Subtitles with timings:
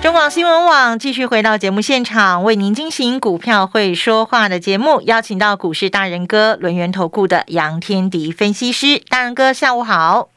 [0.00, 10.28] 中广新闻网继续回到节目现场，为您进行股票会说话的节目，邀请到股市大人哥轮源投顾的杨天迪分析师，大人哥下午好，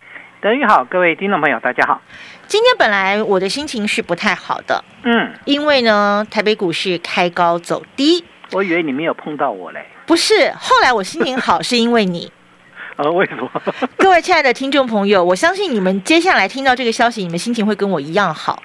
[0.42, 2.02] 德宇好，各位听众朋友大家好。
[2.48, 12.32] 今天本来我的心情是不太好的，嗯，因为呢台北股市开高走低，我以为你没有碰到我嘞，不是，后来我心情好是因为你。
[12.98, 13.48] 呃，为什么？
[13.96, 18.62] 各位亲爱的听众朋友，我相信你们接下来听到这个消息，你们心情会跟我一样好。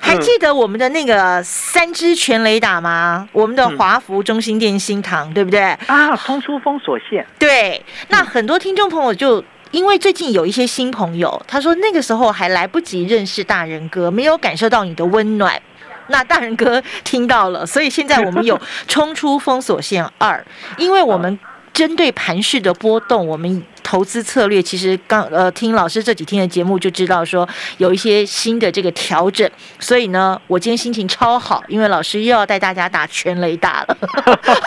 [0.00, 3.28] 还记得我们的那个三支全雷打吗？
[3.32, 5.60] 我们的华福、中心电、新唐，对不对？
[5.86, 7.26] 啊，冲出封锁线。
[7.38, 15.60] 对，那很多听众朋友就因为最近有一些新朋友，他说那个时候还来不及认识大人哥，没有感受到你的温暖。
[16.08, 20.44] 那大人哥听到了，所以现在我们有冲出封锁线二，
[20.76, 21.38] 因为我们
[21.72, 23.62] 针对盘势的波动，我们。
[23.82, 33.96] 投资策略其实刚呃听老师这几天的节目就知道说有一些新的这个调整，所以呢我今天心情超好，因为老师又要带大家打全雷打了，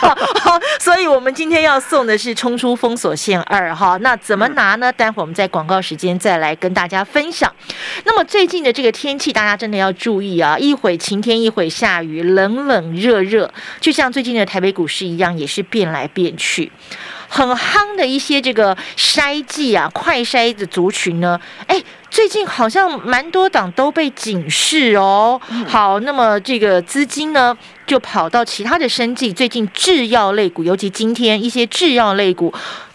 [0.80, 4.92] 所以我们今天要送的是冲出封锁线二哈，那怎么拿呢？
[4.92, 7.52] 待会儿我们在广告时间再来跟大家分享。
[8.04, 16.70] 那么最近的这个天气大家真的要注意啊，一会晴天一会下雨，冷冷热热，就像最近的台北股市一样，也是变来变去。
[17.28, 25.40] 很夯的一些这个筛剂啊，快筛的族群呢，哎，最近好像蛮多档都被警示哦。
[25.66, 32.52] 好，那么这个资金呢，就跑到其他的生计，最近制药类股，尤其今天一些制药类股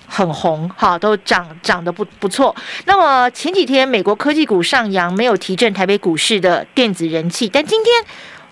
[0.08, 2.56] 很红，哈，都涨涨得不不错。
[2.86, 7.94] 那么前几天美国科技股上扬，没有提振台北股市的电子人气，但今天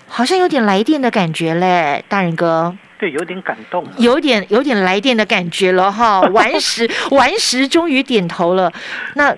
[0.07, 2.75] 好像有点来电的感觉嘞，大人哥。
[2.99, 6.19] 对，有点感动，有点有点来电的感觉了哈。
[6.35, 8.69] 顽石顽石终于点头了，
[9.15, 9.33] 那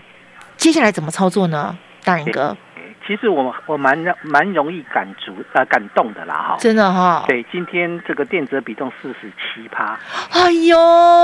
[0.58, 1.78] 接下来怎么操作呢？
[2.04, 2.58] 大人哥，
[3.06, 6.58] 其实我我蛮蛮容易感足呃感动的啦哈。
[6.60, 7.24] 真的哈。
[7.28, 10.00] 对，今天这个电子比重四十七趴，
[10.32, 10.76] 哎呦，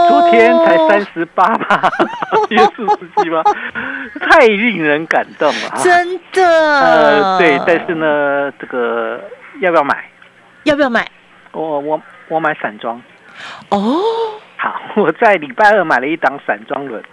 [0.07, 1.89] 昨天才三十八趴，
[2.47, 3.41] 今天四十七趴，
[4.29, 5.81] 太令人感动了。
[5.83, 6.43] 真的。
[6.43, 9.19] 呃，对，但是呢，这个
[9.59, 10.07] 要不要买？
[10.65, 11.09] 要不要买？
[11.51, 11.99] 我我。
[12.27, 13.01] 我买散装，
[13.69, 13.99] 哦，
[14.57, 17.03] 好， 我在礼拜二买了一档散装轮，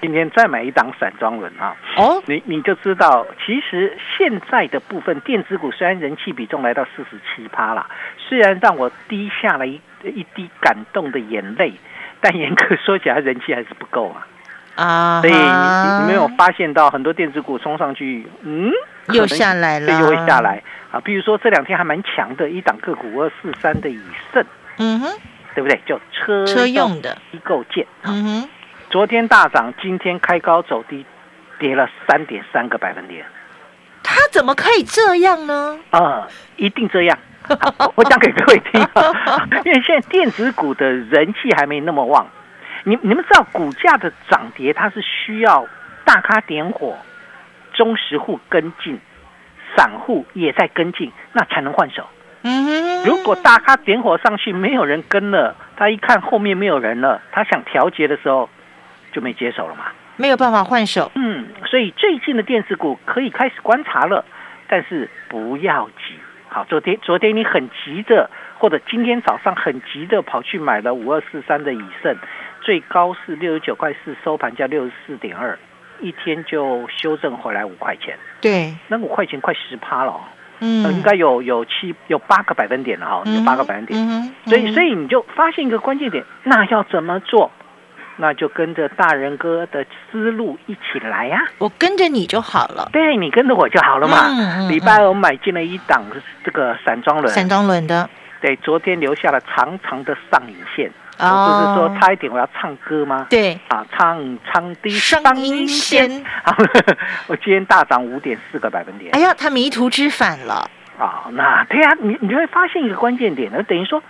[0.00, 7.86] 今天再买一档散装轮啊，哦，你你就知道，其实现在的部分电子股虽然人气比重来到四十七趴了，
[8.16, 11.72] 虽然让我滴下了一一滴感动的眼泪，
[12.20, 14.26] 但严格说起来，人气还是不够啊，
[14.74, 18.72] 啊，所以你没有发现到很多电子股冲上去，嗯，
[19.08, 20.62] 又下来了，又会下来。
[20.90, 24.00] 啊，比如说这两天还蛮强的一档个股二四三的以
[24.32, 24.44] 盛，
[24.78, 25.08] 嗯哼，
[25.54, 25.80] 对不对？
[25.86, 28.48] 就车车用的机构件，嗯哼，
[28.90, 31.06] 昨天大涨，今天开高走低，
[31.58, 33.24] 跌了三点三个百分点。
[34.02, 35.78] 他怎么可以这样呢？
[35.90, 37.18] 啊，一定这样。
[37.94, 38.80] 我讲给各位听，
[39.64, 42.26] 因为现在电子股的人气还没那么旺。
[42.84, 45.66] 你你们知道股价的涨跌，它是需要
[46.04, 46.96] 大咖点火，
[47.72, 49.00] 中实户跟进。
[49.74, 52.06] 散户也在跟进，那才能换手。
[52.42, 58.50] 嗯，如果大咖点火上去，没有人跟了，他一看后面没有人了，他想调节的时候
[59.12, 59.86] 就没接手了嘛，
[60.18, 61.10] 没有办法换手。
[61.14, 64.26] 嗯，所以最近的电子股可以开始观察了，
[64.68, 66.16] 但是不要急。
[66.50, 68.28] 好，昨天昨天你很急的，
[68.58, 72.14] 或者今天早上很急的跑去买了五二四三的以盛，
[72.60, 75.58] 最高是六十九块四，收盘价六十四点二。
[76.02, 80.20] 一天就修正回来五块钱，对，那五块钱快十趴了，
[80.60, 87.50] 嗯，应该有有七有八个百分点了哈，有八个百分点，所以所以你就发现一个关键点，那要怎么做？
[88.16, 94.68] 那就跟着大人哥的思路一起来呀，我跟着你就好了，对你跟着我就好了嘛。
[94.68, 96.04] 礼拜我买进了一档
[96.44, 98.08] 这个散装轮，散装轮的，
[98.40, 100.92] 对，昨天留下了长长的上影线。
[101.28, 103.26] 我不是说差一点我要唱歌吗？
[103.30, 106.24] 对啊，唱唱低声音仙。
[107.26, 109.10] 我今天大涨五点四个百分点。
[109.14, 111.26] 哎呀，他迷途知返了啊！
[111.32, 114.02] 那对呀，你你就会发现一个关键点，呢等于说，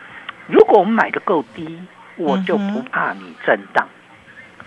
[0.46, 1.80] 如果我们买的够低，
[2.16, 3.86] 我就不怕你震荡。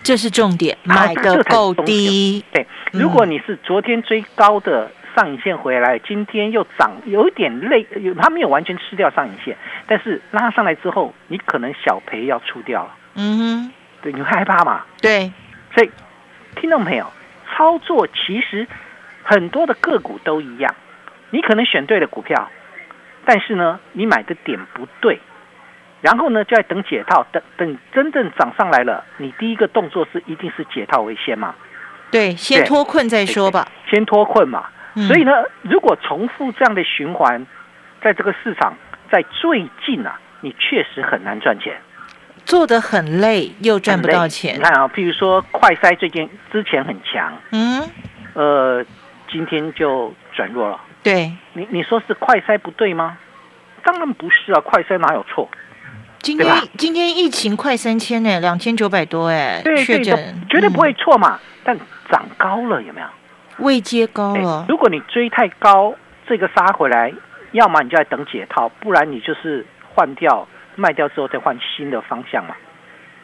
[0.02, 2.44] 这是重点，买的够低。
[2.52, 13.72] 对，如果你是昨天追高的上影线回来，今天又涨，有一点累，有它没有完全吃掉上影线，但是拉上来之后，你可能小赔要出掉了，嗯哼，
[14.02, 14.84] 对，你会害怕嘛？
[15.00, 15.32] 对，
[15.74, 15.90] 所以
[16.54, 17.10] 听众朋友，
[17.50, 18.68] 操作其实
[19.22, 20.74] 很多的个股都一样，
[21.30, 22.50] 你可能选对了股票，
[23.24, 25.18] 但是呢，你买的点不对，
[26.02, 31.54] 然后呢，就在等解套，等等真正涨上来了，你第一个动作是一定是解套为先嘛，
[32.10, 33.66] 对，先脱困再说吧。
[33.88, 34.66] 先脱困嘛。
[34.96, 35.32] 嗯所以呢，
[35.62, 37.46] 如果重复这样的循环，
[38.02, 38.74] 在这个市场
[39.12, 41.76] 在最近啊，你确实很难赚钱，
[42.46, 44.62] 做的很累，又赚不到钱你。
[44.62, 47.82] 看啊，譬如说快筛最近之前很强，嗯，
[48.34, 48.84] 呃，
[49.30, 50.80] 今天就转弱了。
[51.02, 53.18] 对，你你说是快筛不对吗？
[53.84, 55.48] 当然不是啊，快筛哪有错？
[56.20, 61.38] 今天今天疫情快三千呢，两千九百多哎，确诊，绝对不会嗯错嘛。
[61.62, 61.78] 但
[62.10, 63.06] 涨高了有没有？
[63.58, 64.64] 位阶高哎了。
[64.68, 65.94] 如果你追太高，
[66.26, 67.12] 这个杀回来，
[67.52, 69.64] 要么你就在等解套，不然你就是
[69.94, 72.54] 换掉卖掉之后再换新的方向嘛。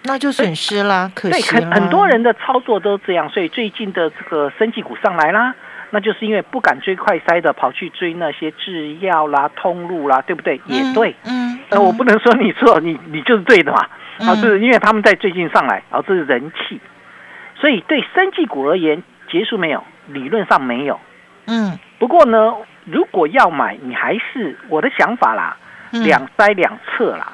[0.05, 5.55] 那就损失啦，可，惜对很很多人的操作都这样，所以最近的这个生技股上来啦，
[5.90, 10.61] 那就是因为不敢追快筛的，跑去追那些制药啦、通路啦，对不对？
[10.67, 11.14] 也嗯对。
[11.25, 13.78] 嗯，呃，我不能说你错，你你就是对的嘛。
[14.19, 16.81] 嗯啊，是因为他们在最近上来，啊，这是人气，
[17.55, 19.82] 所以对生技股而言，结束没有？
[20.06, 20.99] 理论上没有。
[21.46, 21.78] 嗯。
[21.99, 22.54] 不过呢，
[22.84, 25.56] 如果要买，你还是我的想法啦，
[25.93, 26.02] 嗯。
[26.04, 27.32] 两筛两测啦。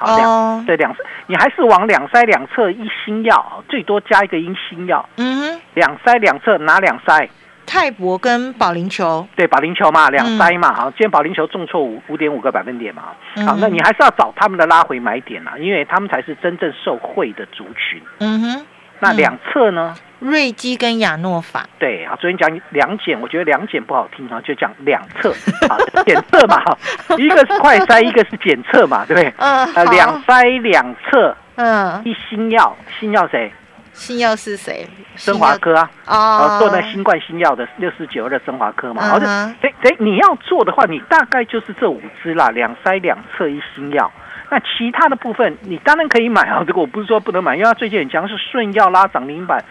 [0.00, 0.94] 好，两哦，对两，
[1.26, 7.28] 你还是往两筛两测一新药，最多加一个一新药，嗯哼，两筛两测哪两筛？
[7.66, 13.02] 泰博跟保龄球，对，保龄球嘛，两筛嘛，好，今天保龄球重挫五五点五个百分点嘛，
[13.44, 13.58] 好，嗯。
[13.60, 18.00] 那你还是要找他们的拉回买点啦，因为他们才是真正受惠的族群。
[18.20, 18.66] 嗯哼，嗯
[19.00, 19.94] 那两侧呢？
[20.20, 25.30] 瑞基跟亚诺法，对啊，昨天讲两检，我觉得两检不好听啊，就讲两侧
[25.70, 26.76] 啊，检测嘛， 哈
[27.16, 29.32] 一个是快筛， 一个是检测嘛，对不对？
[29.38, 33.52] 嗯，呃，两筛两测嗯，一新药，新药谁？
[33.92, 34.84] 新药是谁？
[35.14, 44.10] 生华科啊，哦啊，，做那新冠新药的六四九二的生华科嘛，嗯好的哼，所以所以你要做的话，你大概就是这五支啦，两筛两测一新药。
[44.50, 49.64] 那其他的部分，你当然可以买啊， 这个我不是说不能买，因为它最近很强，是顺药拉涨停板。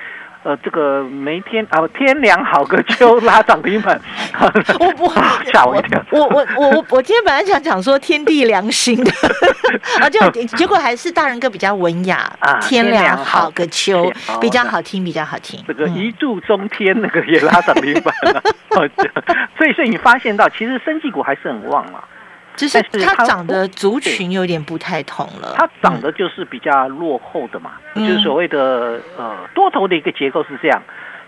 [0.44, 4.00] 呃，这个没天啊，天凉好个秋拉涨停板，
[4.80, 5.10] 我我
[5.52, 6.02] 吓我一跳。
[6.12, 9.12] 我我我我我今天本来想讲说天地良心的，
[10.00, 15.62] 啊，结果结果还是大人哥比较文雅，啊天天凉凉好好个个秋秋比较好听，比较好听。
[15.68, 18.42] 这个嗯一柱中天那个也拉涨停板了，
[19.58, 22.00] 所以所以你发现到，其实生技股还是很旺嘛，
[22.58, 25.54] 只是它它长的族群有点不太同了。
[25.56, 30.82] 它长的就是比较落后的嘛，嗯就是所谓的呃多头的一个结构是这样，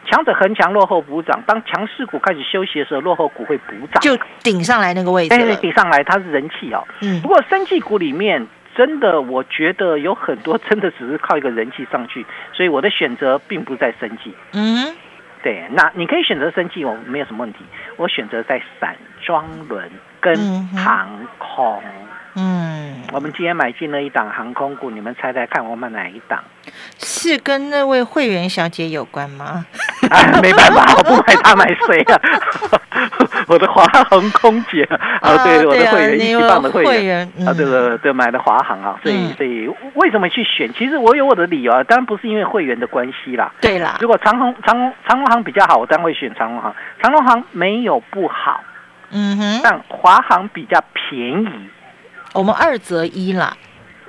[0.10, 1.42] 强者恒强，落后补涨。
[1.46, 5.56] 当强势股开始休息的时候，落后股会补涨，就顶上来那个位置。
[5.62, 6.84] 顶上来，它是人气哦。
[7.02, 8.48] 嗯不过生技股里面。
[8.78, 14.34] 真的，我觉得有很多真的只是靠一个人气上去，所以我的选择并不在生技。
[14.54, 14.96] 嗯
[15.42, 17.60] 对，那你可以选择生计，我没有什么问题。
[17.98, 19.90] 我选择在散装轮
[20.20, 20.36] 跟
[20.76, 21.82] 航空。
[22.36, 26.44] 嗯，我们今天买进了一档航空股，你们猜猜看，我买哪一档？
[27.00, 29.66] 是跟那位会员小姐有关吗？
[30.12, 32.22] 哎，没办法，我不买他买谁啊？
[33.50, 34.84] 我的华航空姐
[35.22, 37.04] 啊，对，我的会员一级棒的会员。
[37.04, 40.72] 员啊，这个对买的华航啊，所以嗯所以为什么去选？
[40.74, 43.52] 其实我有我的理由啊，当然不是因为会员的关系啦。
[43.60, 46.76] 对啦如，果长虹长虹长虹航比较好，我当然会选长虹航。
[47.02, 48.64] 长虹航没有不好，
[49.10, 51.50] 嗯哼，但华航比较便宜。
[52.36, 53.58] 我们二择一啦。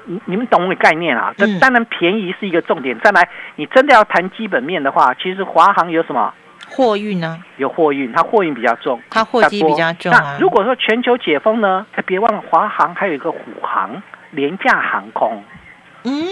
[0.04, 1.32] 你你们懂我的概念啊？
[1.36, 2.98] 这嗯当然便宜是一个重点。
[3.00, 6.34] 再来，你真的要谈基本面的话，其实华航有什么？
[6.70, 7.42] 货运呢？
[7.56, 10.38] 有货运，它货运比较重，它货机比较重啊那。
[10.38, 15.42] 如果说全球解封呢，哎别忘了华航还有一个虎航廉价航空，
[16.04, 16.24] 嗯，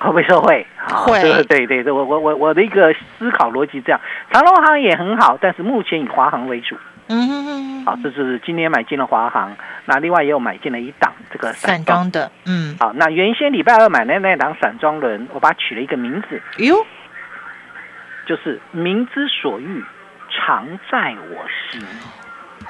[0.00, 0.66] 会不会受惠？
[0.76, 4.00] 好会对对对对，我我我我的一个思考逻辑这样，
[4.32, 6.76] 长龙航也很好，但是目前以华航为主。
[7.08, 9.54] 嗯哼哼好，这是今年买进了华航，
[9.86, 11.84] 那另外也有买进了一档这个散。
[11.84, 16.76] 装的，嗯，好，那原先礼拜二买的那档散装轮，我把它取了一个名字，哟，
[18.32, 19.84] 就是民之所欲，
[20.30, 21.82] 常在我心。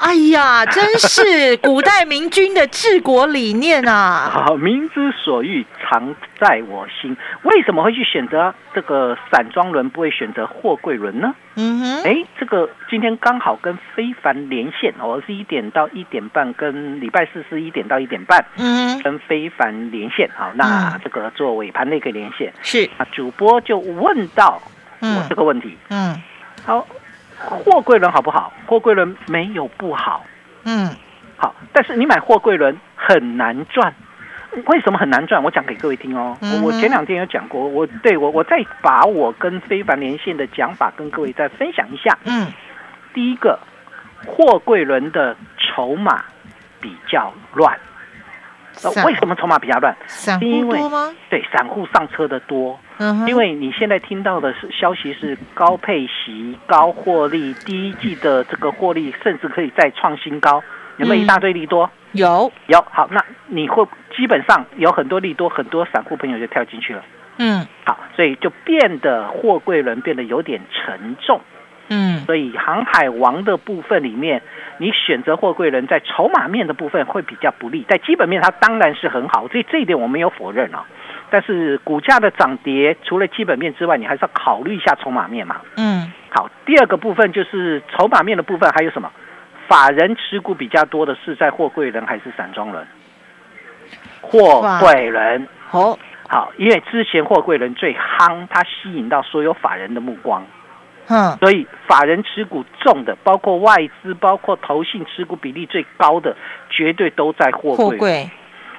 [0.00, 4.28] 哎呀，真是古代明君的治国理念啊！
[4.32, 7.16] 好，民之所欲，常在我心。
[7.42, 11.32] 为什么会去选择这个散装轮，不会选择货柜轮呢？
[11.54, 20.28] 嗯哼，哎，这个今天刚好跟非凡连线，哦，是一点到一点半，跟礼拜四是一点到一点半，嗯，跟非凡连线。
[20.34, 25.76] 好，那嗯这个做尾盘的一个连线，是，那主播就问到我嗯这个问题。
[25.90, 26.20] 嗯
[26.64, 26.86] 好，
[27.36, 28.52] 货柜轮好不好？
[28.66, 30.24] 货柜轮没有不好，
[30.64, 30.88] 嗯，
[31.36, 33.92] 好，但是你买货柜轮很难赚。
[34.66, 35.42] 为什么很难赚？
[35.42, 36.36] 我讲给各位听哦。
[36.42, 42.16] 嗯我前两天有讲过，我对我我再把我跟非凡连线的讲法跟各位再分享一下。
[42.24, 42.46] 嗯，
[43.14, 43.58] 第一个，
[44.26, 46.24] 货柜轮的筹码
[46.80, 47.72] 比较乱。
[48.82, 49.96] 呃散为什么筹码比较乱？
[50.06, 51.14] 散户因为多吗？
[51.28, 60.62] 对，散户上车的多，嗯，因为你现在听到的是消息是高配息、高获利，第一季的这个获利甚至可以再创新高，
[60.98, 61.90] 有没有一大堆利多？
[62.12, 62.80] 有，有。
[62.92, 63.84] 好，那你会
[64.16, 67.02] 基本上有很多利多，很多散户朋友就跳进去了。
[67.38, 71.40] 嗯好，所以就变得货柜轮变得有点沉重。
[71.88, 74.40] 嗯所以航海王的部分里面，
[74.78, 80.86] 你选择货柜轮在筹码面的部分会比较不利，在基本面它当然是很好，所以这一点我没有否认啊。
[81.32, 85.62] 但是股价的涨跌，除了基本面之外，你还是要考虑一下筹码面嘛。
[85.78, 89.10] 嗯好，第二个部分就是筹码面的部分，还有什么？
[89.66, 92.86] 法人持股比较多的是在货柜人还是散装人？
[94.20, 95.48] 货柜人。
[95.66, 95.98] 好，
[96.28, 100.44] 好，因为之前货柜人最夯，它吸引到所有法人的目光。
[101.08, 106.36] 嗯，所以法人持股重的，包括外资，包括投信持股比例最高的，
[106.70, 107.86] 绝对都在货柜。
[107.86, 108.30] 货柜，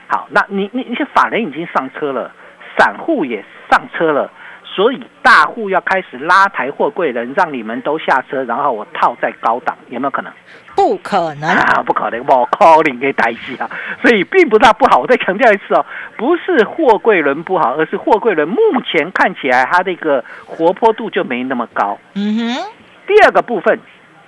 [0.08, 2.32] 好，那你你你些法人已经上车了，
[2.78, 4.32] 散户也上车了，
[4.64, 10.32] 所以大户要开始拉抬货柜人，让你们都下车，然后我套在高档，有没有可能？
[10.76, 13.70] 不可能，啊，不可能，我 calling 给代替啊！
[14.02, 15.00] 所以并不大不好。
[15.00, 15.86] 我再强调一次哦，
[16.18, 22.00] 不是货柜轮不好，而是货柜轮目前看起来它的一个活泼度就没那么高。
[22.16, 22.72] 嗯哼，
[23.06, 23.80] 第二个部分，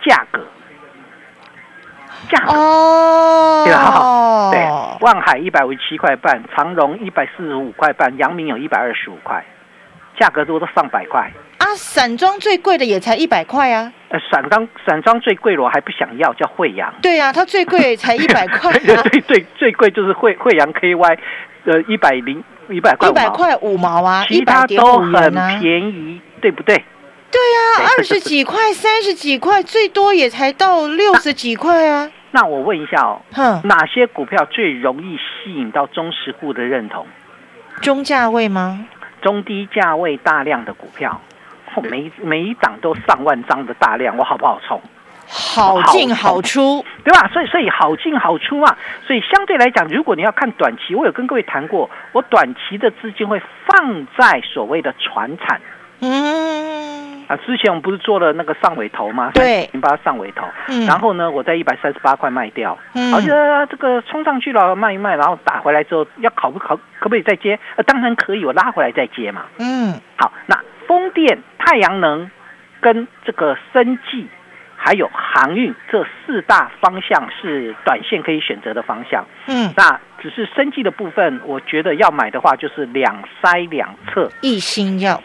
[0.03, 0.45] 价格，
[2.25, 2.51] 价格。
[2.57, 4.51] 哦，对吧？
[4.51, 9.43] 对，万海一百五十七块半，长荣一百四十五块半，阳明有一百二十五块，
[10.19, 11.31] 价格多都上百块。
[11.57, 16.93] 啊，散装最贵的也才一百块啊，呃，散装散装最贵了，我还不想要，叫惠阳。
[17.01, 21.17] 对呀、啊，它最贵才一百块 对，最最最贵就是惠惠阳 KY，
[21.65, 26.83] 呃，一百零一百块一，百块五毛啊，一其他百都很便宜，对不对？
[27.31, 37.05] 对啊， 二十几块、 三十几块，最多也才到六十几块啊，那我问一下哦，哼，哪些股票最容易吸引到中实户的认同？
[37.81, 38.87] 中价位吗？
[39.21, 41.19] 中低价位大量的股票，
[41.73, 44.81] 哦每每一档都上万张的大量，我好不好冲？
[45.27, 47.27] 好进好出，对吧？
[47.33, 48.77] 所以所以好进好出嘛。
[49.07, 55.59] 所以相对来讲，如果你要看短期，我有跟各位谈过，我短期的资金会放在所谓的船产
[56.05, 57.35] 嗯啊。
[57.45, 59.31] 之前我们不是做了那个上尾头吗？
[59.33, 60.45] 对零八上尾头。
[60.67, 67.59] 嗯，然后呢，我在一百三十八块卖掉，嗯好，像这个冲上去了，卖一卖，然后打回来之后，要考不考，可不可以再接？
[67.75, 69.45] 呃，当然可以，我拉回来再接嘛。
[69.59, 72.29] 嗯好，那风电、太阳能
[72.79, 74.27] 跟这个生技，
[74.75, 79.25] 还有航运这四大方向是短线可以选择的方向。
[79.47, 85.23] 嗯，那只是生技的部分，我觉得要买的话就是两筛两测，一心要，对，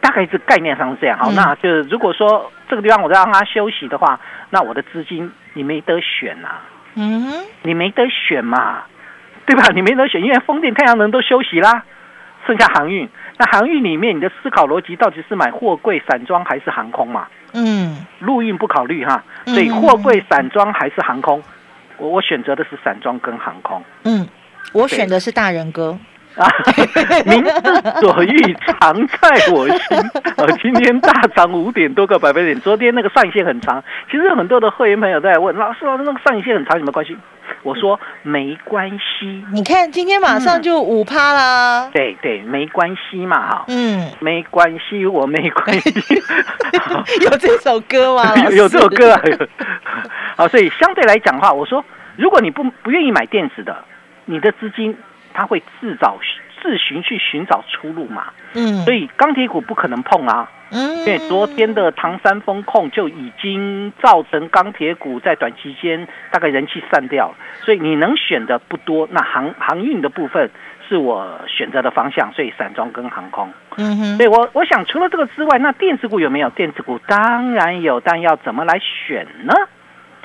[0.00, 1.18] 大概是概念上是这样。
[1.18, 1.34] 好，嗯。
[1.34, 4.18] 那就是如果说这个地方我让它休息的话，
[4.50, 6.48] 那我的资金你没得选呐、
[6.94, 8.82] 嗯，你没得选嘛，
[9.46, 9.64] 对吧？
[9.74, 11.84] 你没得选，因为风电、太阳能都休息啦，
[12.46, 13.08] 剩下航运。
[13.38, 17.26] 那航运里面，你的思考逻辑到底是买货柜、散装还是航空嘛？
[17.54, 18.04] 嗯。
[18.20, 19.54] 陆运不考虑哈，嗯。
[19.54, 21.42] 所以货柜、散装还是航空，
[21.98, 23.82] 我我选择的是散装跟航空。
[24.04, 24.26] 嗯，
[24.72, 25.96] 我选的是大人哥，
[26.36, 26.46] 啊。
[27.26, 27.50] 民之
[28.00, 29.96] 所欲，常在我心。
[30.36, 33.82] 呃，今天大涨五点多个百分点，昨天那个上影线很长。
[34.10, 37.16] 其实有很多的会员朋友在问老师，老师那个上影线很长有没有关系？
[37.62, 43.64] 我说没关系，你看今天马上就五趴啦，对对，没关系嘛哈。
[43.68, 46.22] 嗯，没关系，我没关系。
[47.24, 48.34] 有这首歌吗？
[48.44, 49.20] 有有这首歌啊
[50.36, 51.84] 好，所以相对来讲的话，我说，
[52.16, 53.76] 如果你不不愿意买电子的，
[54.26, 54.96] 你的资金
[55.38, 56.18] 它会自找
[56.60, 58.32] 自寻去寻找出路嘛。
[58.54, 69.06] 嗯，所以钢铁股不可能碰啊，嗯，因为昨天的唐山风控就已经造成钢铁股在短期间大概人气散掉，所以你能选的不多。
[69.12, 70.50] 那航航运的部分
[70.88, 73.52] 是我选择的方向，所以散装跟航空。
[73.76, 76.50] 嗯哼，对我，我想除了这个之外，那电子股有没有？
[76.50, 79.54] 电子股当然有，但要怎么来选呢？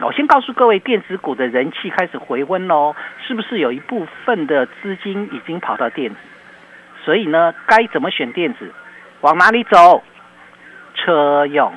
[0.04, 2.96] 我先告诉各位，电子股的人气开始回温喽，
[3.26, 6.16] 是不是有一部分的资金已经跑到电子？
[7.04, 8.72] 所以呢，该怎么选电子？
[9.22, 10.04] 往哪里走？
[10.96, 11.74] 车用，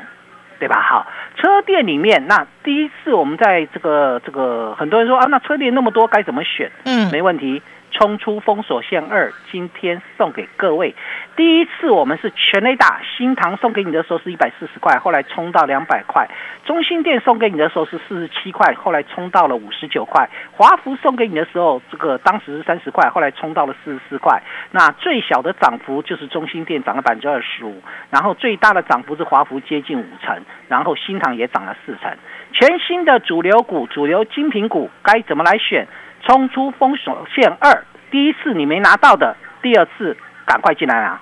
[0.59, 0.81] 对吧？
[0.81, 1.07] 好，
[1.37, 6.71] 车店里面，那第一次我们在这个这个很多人说啊，那车店那么多该怎么选？
[6.85, 10.95] 嗯，没问题，冲出封锁线二，今天送给各位。
[11.37, 16.27] 第一次我们是全雷打，新塘送给你的时候是一百四十块，后来冲到两百块；
[16.65, 24.43] 中心店送给你的时候是四十七块，后来冲到了五十九块；华福送给你的时候，这个当时是三十块，后来冲到了四十四块。
[24.71, 32.17] 那最小的涨幅就是中心店涨了百分之二十五，然后最大的涨幅是华福接近五成，然后新塘也涨了四成。
[32.53, 35.87] 全新的主流股、主流精品股该怎么来选？
[36.23, 40.17] 冲出封锁线二，第一次你没拿到的，第二次
[40.47, 41.21] 赶快进来拿。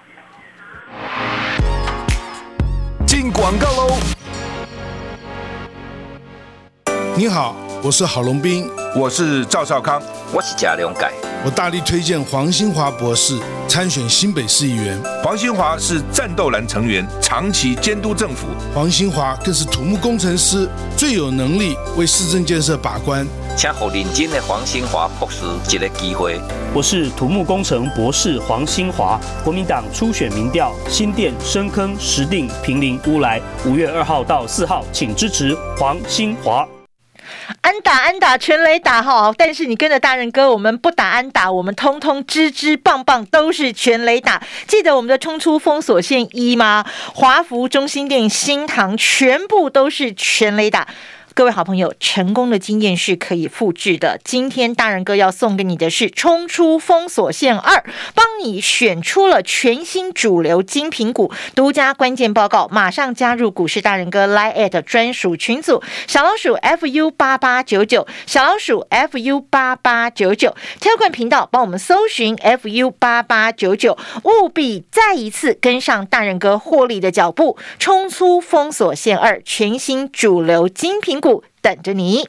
[3.07, 3.97] 进广告喽！
[7.17, 11.34] 你好，我是郝龙斌，我是赵少康，我是贾良改。
[11.45, 14.99] 我大力推荐黄兴华博士参选新北市议员。
[15.23, 18.47] 黄兴华是战斗蓝成员，长期监督政府。
[18.75, 23.27] 黄兴华更是土木工程师，最有能力为市政建设把关。
[23.59, 26.41] 请给认真的黄兴华博士一个机会。
[26.73, 36.67] 我是土木工程博士黄兴华，国民党初选民调新店深坑石碇平林乌来，五月二号到四号，请支持黄兴华。
[37.61, 44.43] 安打安打全雷打哈，但是你跟着大人哥，我们不打安打，我们通通支支棒棒都是全雷打。
[44.67, 46.85] 记得我们的冲出封锁线一吗？
[47.15, 50.87] 华福、中心店、新塘全部都是全雷打。
[51.37, 54.21] 各位好朋友，成功的经验是可以复制的。
[54.23, 57.85] 今天大人哥要送给你的是冲出封锁线二，
[58.43, 81.43] 你选出了全新主流精品股，独家关键报告，马上加入股市大人哥 Line at 专属群组，小老鼠 fu 八八九九，小老鼠 fu 八八九九，条款频道帮我们搜寻 fu 八八九九，务必再一次跟上大人哥获利的脚步，冲出封锁线二，全新主流精品股。
[81.63, 82.29] 等着你。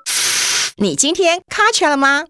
[0.77, 2.23] 你今天卡起了吗？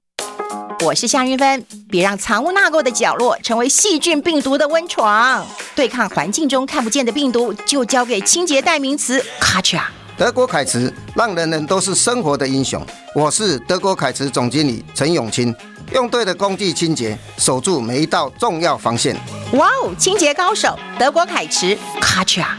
[0.84, 5.46] 我是夏云芬，别让藏污纳垢的角落成为细菌病毒的温床。
[5.76, 9.92] 对抗环境中看不见的病毒，就交给清洁代名词卡恰。
[10.18, 12.84] 德国凯驰，让人人都是生活的英雄。
[13.14, 15.56] 我是德国凯驰总经理陈永清，
[15.94, 19.16] 用对的工具清洁，守住每一道重要防线。
[19.54, 22.58] 哇哦，清洁高手，德国凯驰卡恰。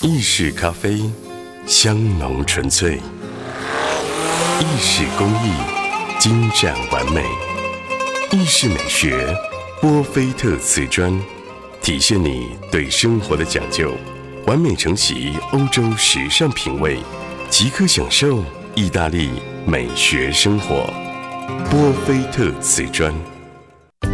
[0.00, 1.08] 意式咖啡，
[1.64, 3.00] 香浓纯粹。
[4.60, 5.52] 意式工艺
[6.18, 7.22] 精湛完美，
[8.32, 9.16] 意式美学，
[9.80, 11.16] 波菲特瓷砖，
[11.80, 13.92] 体现你对生活的讲究，
[14.46, 16.98] 完美承袭欧洲时尚品味，
[17.48, 18.42] 即刻享受
[18.74, 19.30] 意大利
[19.64, 20.92] 美学生活。
[21.70, 23.14] 波菲特瓷砖，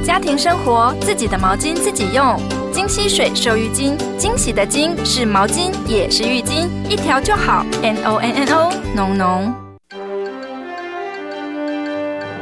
[0.04, 2.38] 家庭生活自己的毛巾自己用，
[2.70, 9.63] 金溪水收浴巾，惊喜的金是毛巾也是浴巾，一条就好，N O N N O，浓浓。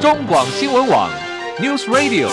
[0.03, 1.09] 中广新闻网
[1.61, 2.29] ，News Radio。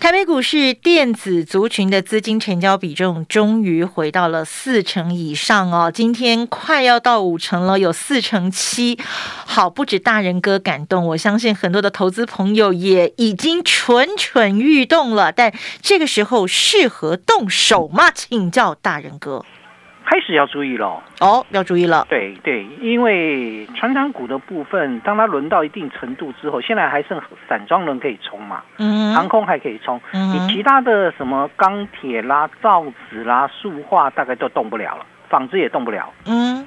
[0.00, 8.98] 台北股市电子族群的资金成交比重终于回到了四成以上哦，今天快要到五成了，有四成七。
[9.44, 15.30] 好，不止大人哥感动，我相信很多的投资朋友也已经蠢蠢欲动了。
[15.30, 18.10] 但这个时候适合动手吗？
[18.12, 19.44] 请教大人哥。
[20.06, 22.06] 开始要注意了哦，要注意了。
[22.08, 28.62] 对对，因为船长股的部分，当它轮到一定程度之后，现在还剩散装轮可以冲嘛？
[28.78, 30.00] 嗯，航空还可以冲。
[30.12, 36.12] 嗯，你其他的什么钢铁啦、造纸啦、塑化，大概都动不了了，纺织也动不了。
[36.24, 36.66] 嗯，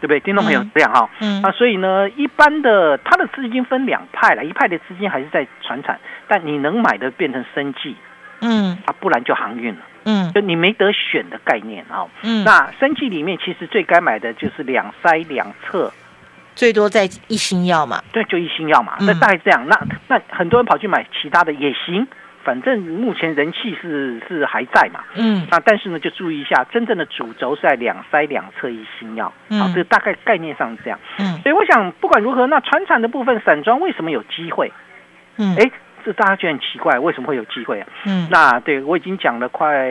[0.00, 0.20] 对不对？
[0.20, 1.08] 听众朋友这样哈。
[1.20, 1.40] 嗯。
[1.42, 7.96] 那所以呢，一般的它的资金分两派了，一派的资金还是在船产，但你能买的变成生计。
[8.40, 8.78] 嗯。
[8.86, 9.80] 啊，不然就航运了。
[10.06, 12.06] 嗯，就你没得选的概念啊。
[12.22, 15.90] 嗯，那生计里面其实最该买的就是两筛两测，
[16.54, 18.02] 最多在一星药嘛。
[18.12, 18.96] 对，就一星药嘛。
[19.00, 22.06] 那大概这样，那那很多人跑去买其他的也行，
[22.42, 25.00] 反正目前人气是是还在嘛。
[25.14, 29.32] 嗯，那但是呢，就注意一下，真正的主轴是在两筛两测一星药。
[29.48, 30.98] 好，这大概概念上是这样。
[31.18, 34.70] 嗯，所以我想不管如何，那船产的部分散装为什么有机会？
[35.38, 35.70] 嗯，哎。
[36.04, 37.86] 这大家觉得很奇怪，为什么会有机会啊？
[38.04, 39.90] 嗯，那对我已经讲了快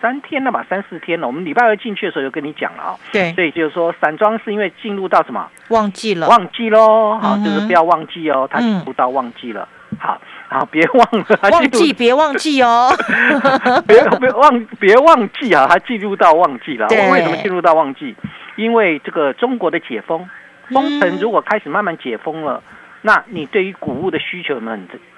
[0.00, 1.26] 三天了吧，三四天了。
[1.26, 9.68] 我们礼拜二进去的时候就跟你讲了啊、对，所以就是说散装是因为进入到什么忘记了，旺季喽，好，嗯就是不要忘记哦，它进入到旺季了。
[9.98, 10.20] 好，
[10.50, 12.90] 然后别忘了，它忘记别忘记哦。
[13.86, 16.86] 别别忘别忘记啊，它进入到旺季了。
[16.90, 18.14] 我为什么进入到旺季？
[18.56, 20.28] 因为这个中国的解封，
[20.70, 22.62] 封城如果开始慢慢解封了，
[23.02, 24.70] 那你对于谷物的需求有没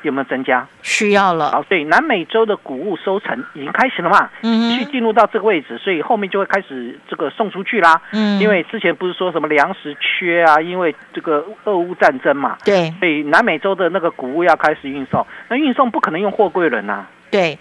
[0.02, 0.66] 有没有增加？
[0.82, 8.00] 需要了，好，对南美洲的谷物收成已经开始了嘛，嗯哼，去进入到这个位置，所以后面就会开始这个送出去啦。
[8.12, 12.92] 嗯，因为之前不是说什么粮食缺啊，因为这个俄乌战争嘛，对。
[12.98, 17.58] 所以南美洲的那个谷物要开始运送，那运送不可能用货柜轮啊，对，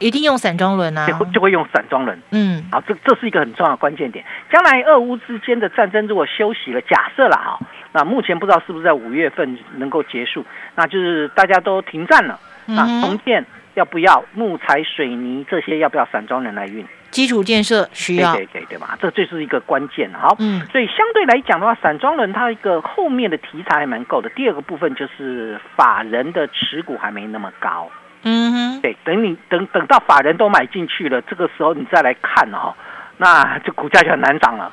[0.00, 2.20] 一定用散装轮啊就，会就会用散装轮。
[2.32, 4.24] 嗯，好，这这是一个很重要的关键点。
[4.50, 7.60] 将来俄乌之间的战争如果休息了，假设了哈，
[7.92, 16.84] 那目前不知道是不是在五月份能够结束，那就是大家都停战了，那重建要不要木材、水泥这些要不要散装人来运？
[17.10, 18.96] 基础建设需要，对对对对吧？
[19.02, 20.08] 这这是一个关键。
[20.14, 24.30] 好，嗯所以相对来讲的话，散装轮它一个后面的题材还蛮够的。
[24.30, 27.90] 第二个部分就是法人的持股还没那么高。
[28.22, 32.74] 嗯哼，对，等你等等到法人都买进去了，这个时候你再来看哦，
[33.16, 34.72] 那这股价就很难涨了。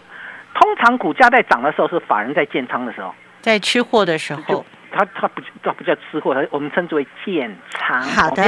[0.53, 8.01] 通常股价在涨的时候是法人在建仓的时候，在吃货的时候，它它不它不叫吃货，它我们称之为建仓。
[8.01, 8.43] 好的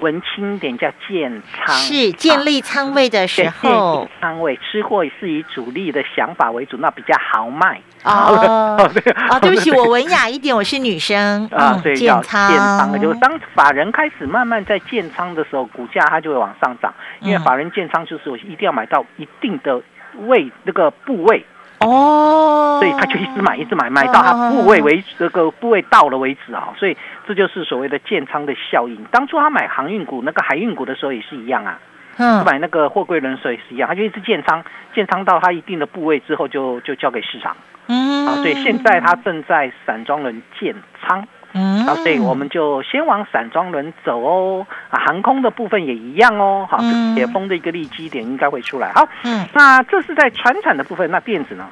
[0.00, 7.80] 文青点叫建仓，是建立仓位的时候对，仓位，吃货是以主力的想法为主，那比较豪迈。
[8.04, 19.80] 哦对啊，对不起，我文雅一点，我是女生，啊，嗯所以叫建仓，建仓，就是当法人开始慢慢在建仓的时候，股价它就会往上涨，因为嗯法人建仓就是我一定要买到一定的
[20.26, 21.46] 位那个部位，
[21.84, 29.04] 哦，所以他就一直买一直买，买到他部位为这个部位到了为止啊，所以这就是所谓的建仓的效应。
[29.10, 31.78] 当初他买航运股那个海运股的时候也是一样啊，
[32.16, 34.64] 嗯，买那个货柜轮水也是一样，他就一直建仓，
[34.94, 37.56] 建仓到他一定的部位之后就就交给市场。
[37.88, 44.66] 嗯，啊，所以现在他正在散装轮建仓，嗯，啊，所以我们就先往散装轮走哦。
[44.90, 46.66] 啊，航空的部分也一样哦。
[46.70, 46.78] 好，
[47.14, 48.92] 解封的一个利基点应该会出来。
[48.92, 51.68] 好，嗯，那这是在船产的部分，那电子呢？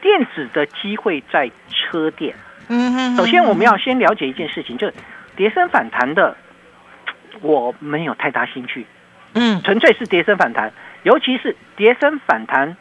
[0.00, 2.34] 电子的机会在车电。
[2.68, 4.94] 嗯哼，首先，我们要先了解一件事情，就是
[5.36, 6.36] 跌升反弹的，
[7.40, 8.86] 我没有太大兴趣。
[9.34, 12.76] 嗯，纯粹是跌升反弹，尤其是跌升反弹，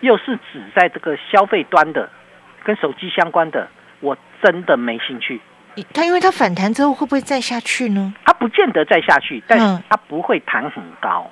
[0.00, 2.08] 又是指在这个消费端的，
[2.64, 3.68] 跟手机相关的，
[4.00, 5.40] 我真的没兴趣。
[5.94, 8.12] 它因为它反弹之后会不会再下去呢？
[8.24, 11.30] 它不见得再下去，但嗯是它不会弹很高。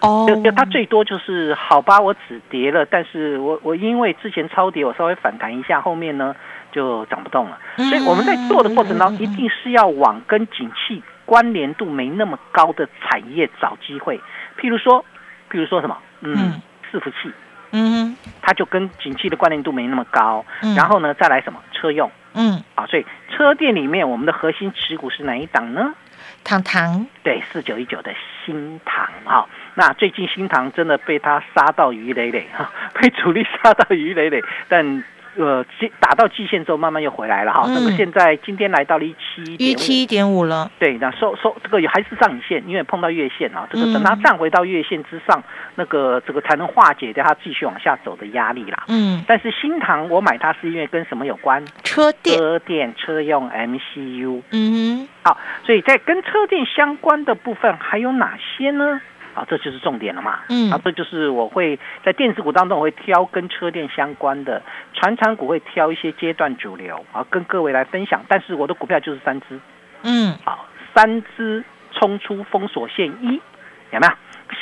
[0.00, 6.34] 哦，就就它最多就是好吧，我止跌了，但是我我因为之前超跌，我稍微反弹一下，后面呢
[6.72, 7.58] 就涨不动了。
[7.76, 14.20] 嗯所以我们在做的过程当中，一定是要往跟景气关联度没那么高的产业找机会。
[14.60, 15.04] 譬如说，
[15.50, 17.32] 譬如说什么，嗯嗯，伺服器，
[17.72, 20.44] 嗯它就跟景气的关联度没那么高。
[20.62, 22.86] 嗯然后呢，再来什么车用嗯，啊？
[22.86, 25.94] 所以车店里面我们的核心持股是哪一档呢？
[26.44, 28.12] 糖糖，对，四九一九的
[28.44, 35.04] 新唐哈、那最近新塘真的被它杀到鱼累累哈，被主力杀到鱼累累，但
[35.38, 37.62] 呃，季打到季线之后慢慢又回来了哈。
[37.66, 45.42] 嗯那么现在今天来到了一七一七一点五了，对，那收收这个还是上影线，因为碰到月线啊，这个嗯等它站回到月线之上，
[45.76, 48.84] 那个这个才能化解掉它继续往下走的压力啦。
[48.88, 51.64] 嗯，但是新塘我买它是因为跟什么有关？
[51.84, 54.42] 车电，车电车用 MCU。
[54.50, 59.00] 嗯好，所以在跟车电相关的部分还有哪些呢？
[59.38, 60.40] 啊，这就是重点了嘛。
[60.48, 64.60] 嗯啊，这就是我会在电子股当中我会挑跟车电相关的，
[64.94, 68.22] 船产股会挑一些阶段主流啊，跟各位来分享。
[68.28, 69.60] 但是我的股票就是三只，
[70.02, 70.58] 嗯啊，
[70.92, 73.40] 三只冲出封锁线一，
[73.92, 74.12] 有没有？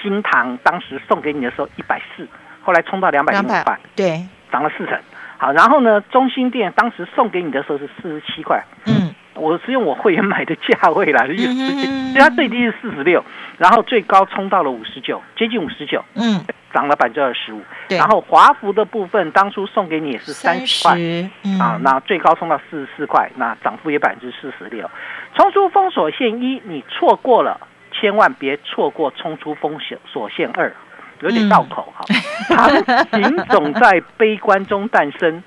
[0.03, 2.27] 新塘当时送给你的时候一百四，
[2.63, 4.99] 后来冲到两百两百零五块，对，涨了四成。
[5.39, 9.06] 好，然后呢，中心店当时送给你的时候是四十七块，嗯
[9.37, 13.25] 我是用我会员买的价位啦，意思嗯哼所以它最低是四十六，
[13.59, 17.61] 然后最高冲到了五十九，接近五十九，嗯，涨了百分之二十五。
[17.89, 20.97] 然后华孚的部分当初送给你也是三三十块。
[21.45, 24.91] 嗯啊，那最高冲到四十四块，那涨幅也百分之四十六。
[25.35, 27.61] 冲出封锁线一，你错过了，
[27.93, 30.75] 千万别错过冲出封锁锁线二，
[31.21, 32.05] 有点绕口哈。
[32.49, 35.43] 行情总在悲观中诞生，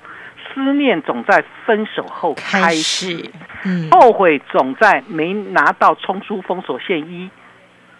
[0.52, 3.30] 思念总在分手后开开始始，，
[3.64, 7.30] 嗯，后悔总在没拿到冲出封锁线一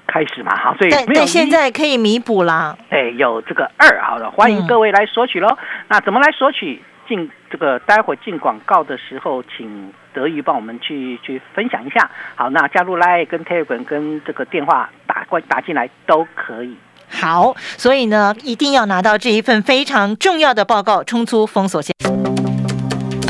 [0.07, 5.57] 开始嘛，哈，所以但没有现在可以弥补啦，哎，有这个二，好的，欢迎嗯各位来索取喽。
[5.89, 6.83] 那怎么来索取？
[7.09, 12.09] 进这个待会进广告的时候，请德瑜帮我们去去分享一下。
[12.37, 16.77] 好，那加入 Line 跟 Telegram 跟这个电话打过打进来都可以。
[17.11, 21.93] 好，所以呢，一定要拿到这一份非常重要的报告，冲出封锁线。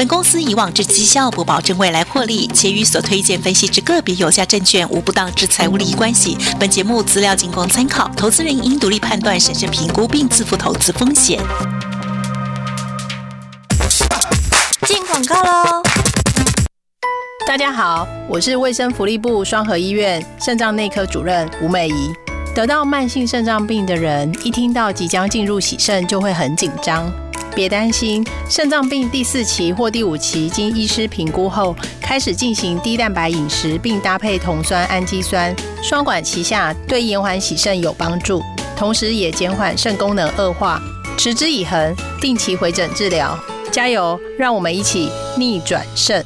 [0.00, 6.38] 本公司以往之绩效不保证未来获利，且与所推荐分析之个别有价证券无不当之财务利益关系。
[6.58, 11.38] 本节目资料仅供参考，投资人应独立判断、审慎评估并自负投资风险。
[14.86, 15.82] 进广告喽！
[17.46, 22.10] 大家好，我是卫生福利部双河医院肾脏内科主任吴美仪。
[22.54, 27.12] 得到慢性肾脏病的人，一听到即将进入洗肾，就会很紧张。
[27.54, 38.42] 别担心，肾脏病第四期或第五期，经医师评估后，开始进行低蛋白饮食，并搭配酮酸氨基酸，双管齐下，对延缓洗肾有帮助，
[38.76, 40.80] 同时也减缓肾功能恶化。
[41.18, 43.38] 持之以恒，定期回诊治疗，
[43.70, 44.18] 加油！
[44.38, 46.24] 让我们一起逆转肾。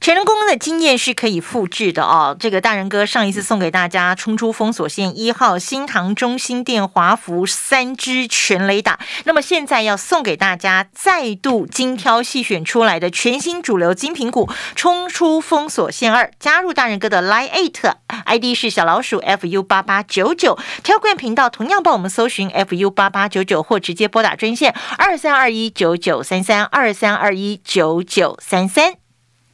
[0.00, 2.36] 全人公的经验是可以复制的哦。
[2.38, 29.07] 这个大人哥上一次送给大家冲出封锁线一号新塘中心店华福三支全雷打，那么现在要送给大家再度精挑细选出来的全新主流精品股冲出封锁线二，加入大人哥的 Line Eight ID 是小老鼠 fu 八八九九，挑冠频道同样帮我们搜寻 fu 八八九九或直接拨打专线二三二一九九三三二三二一九九三三。